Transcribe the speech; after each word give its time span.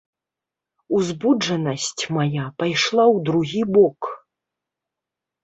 Узбуджанасць 0.99 2.03
мая 2.15 2.47
пайшла 2.63 3.05
ў 3.15 3.25
другі 3.29 3.61
бок. 3.77 4.11